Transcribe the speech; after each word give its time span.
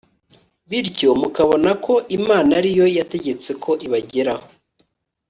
bityo 0.69 1.09
mukabona 1.21 1.71
ko 1.85 1.93
Imana 2.17 2.49
ari 2.59 2.69
yo 2.79 2.85
yategetse 2.97 3.49
ko 3.63 3.71
ibageraho 3.85 4.45